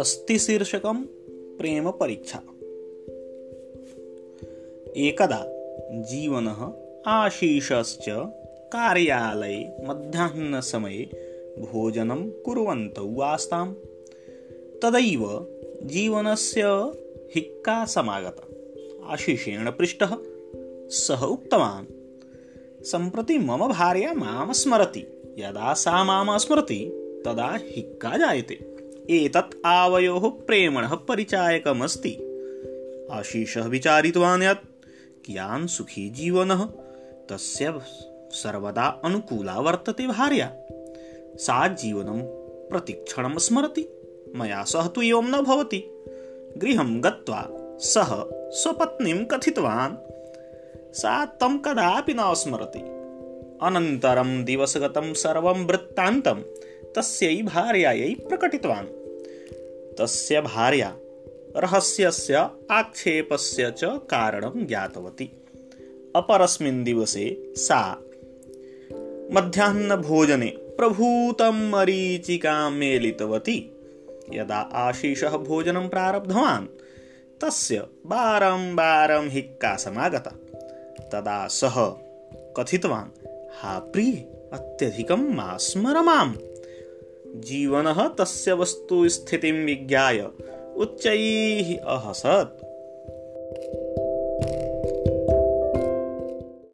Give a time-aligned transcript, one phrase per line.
[0.00, 1.02] अस्ति शीर्षकं
[1.90, 2.42] परीक्षा।
[4.96, 5.44] एकदा
[6.02, 6.72] जीवनः
[7.06, 8.04] आशीषश्च
[8.72, 11.04] कार्यालये मध्याह्नसमये
[11.58, 13.74] भोजनं कुर्वन्तौ आस्ताम्।
[14.82, 15.46] तदैव
[15.84, 16.62] जीवनस्य
[17.34, 18.48] हिक्का समागता।
[19.12, 20.16] आशिषेण पृष्टः
[20.88, 21.97] सः उक्तवान्
[22.90, 25.00] सम्प्रति मम भार्या माँ स्मरति।
[25.38, 26.90] यदा सा माँ स्मरति,
[27.24, 28.54] तदा हिक्का जायते।
[29.10, 32.10] एतत् आवयोः प्रेमणः परिचायकमस्ति।
[33.12, 34.84] आशीषः विचारितवान् यत्,
[35.24, 36.64] कियान् सुखी जीवनः?
[37.28, 37.80] तस्य
[38.30, 40.52] सर्वदा अनुकूला वर्तते भार्या।
[41.36, 42.20] सा जीवनं
[42.68, 43.88] प्रतिक्षणं स्मरति।
[44.36, 45.84] मया सह तु एवं न भवति।
[46.56, 50.17] गृहं गत्वा सः स्वपत्नीं कथितवान्।
[50.92, 52.78] सा तं कदापि न स्मरति।
[53.62, 56.34] अनन्तरं दिवसगतं सर्वं वृत्तान्तं,
[56.96, 58.86] तस्यै भार्यायै प्रकटितवान्।
[59.98, 60.96] तस्य भार्या
[61.56, 65.30] रहस्यस्य आक्षेपस्य च कारणं ज्ञातवती।
[66.16, 68.02] अपरस्मिन् दिवसे सा
[69.32, 73.72] मध्याह्नभोजने प्रभूतं मरीचिकां मेलितवती।
[74.32, 76.66] यदा आशीषः भोजनं प्रारब्धवान्,
[77.44, 80.30] तस्य बारं बारं हिक्का समागता
[81.00, 81.76] तदा सः
[82.56, 83.26] कथितवान्
[83.62, 84.12] हा प्रिय
[84.52, 86.34] अत्यधिकं मा स्मर माम्।
[87.40, 90.30] जीवनः तस्य वस्तुस्थितिं विज्ञाय
[90.76, 92.64] उच्चैः अहसत्